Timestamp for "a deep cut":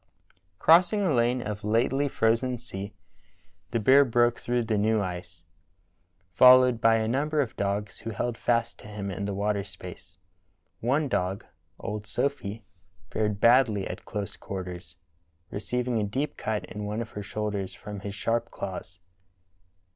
16.01-16.65